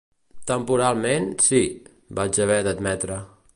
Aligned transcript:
"Temporalment, 0.51 1.29
sí", 1.49 1.61
vaig 2.21 2.43
haver 2.47 2.59
d'admetre. 2.71 3.23